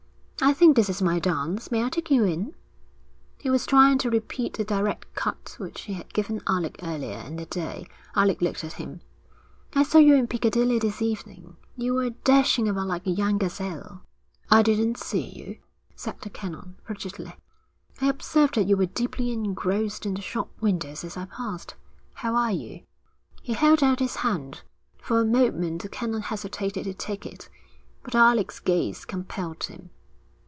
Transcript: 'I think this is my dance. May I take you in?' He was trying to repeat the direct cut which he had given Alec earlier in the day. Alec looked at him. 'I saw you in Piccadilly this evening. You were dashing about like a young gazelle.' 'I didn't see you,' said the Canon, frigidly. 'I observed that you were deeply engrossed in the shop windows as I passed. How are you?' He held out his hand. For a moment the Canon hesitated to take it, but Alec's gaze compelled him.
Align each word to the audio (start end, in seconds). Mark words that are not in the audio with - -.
'I 0.43 0.53
think 0.53 0.75
this 0.75 0.89
is 0.89 1.03
my 1.03 1.19
dance. 1.19 1.69
May 1.69 1.83
I 1.83 1.89
take 1.89 2.09
you 2.09 2.23
in?' 2.23 2.55
He 3.37 3.51
was 3.51 3.67
trying 3.67 3.99
to 3.99 4.09
repeat 4.09 4.55
the 4.57 4.63
direct 4.63 5.13
cut 5.13 5.53
which 5.59 5.81
he 5.81 5.93
had 5.93 6.15
given 6.15 6.41
Alec 6.47 6.79
earlier 6.81 7.19
in 7.19 7.35
the 7.35 7.45
day. 7.45 7.85
Alec 8.15 8.41
looked 8.41 8.63
at 8.63 8.73
him. 8.73 9.01
'I 9.75 9.83
saw 9.83 9.99
you 9.99 10.15
in 10.15 10.25
Piccadilly 10.25 10.79
this 10.79 10.99
evening. 10.99 11.57
You 11.77 11.93
were 11.93 12.09
dashing 12.09 12.67
about 12.67 12.87
like 12.87 13.05
a 13.05 13.11
young 13.11 13.37
gazelle.' 13.37 14.01
'I 14.49 14.63
didn't 14.63 14.97
see 14.97 15.21
you,' 15.29 15.59
said 15.95 16.19
the 16.21 16.29
Canon, 16.31 16.75
frigidly. 16.85 17.35
'I 18.01 18.09
observed 18.09 18.55
that 18.55 18.67
you 18.67 18.75
were 18.75 18.87
deeply 18.87 19.31
engrossed 19.31 20.07
in 20.07 20.15
the 20.15 20.21
shop 20.21 20.49
windows 20.59 21.03
as 21.03 21.15
I 21.17 21.25
passed. 21.25 21.75
How 22.15 22.33
are 22.35 22.51
you?' 22.51 22.81
He 23.43 23.53
held 23.53 23.83
out 23.83 23.99
his 23.99 24.17
hand. 24.17 24.63
For 24.97 25.21
a 25.21 25.25
moment 25.25 25.83
the 25.83 25.89
Canon 25.89 26.23
hesitated 26.23 26.85
to 26.85 26.95
take 26.95 27.27
it, 27.27 27.47
but 28.01 28.15
Alec's 28.15 28.59
gaze 28.59 29.05
compelled 29.05 29.65
him. 29.65 29.91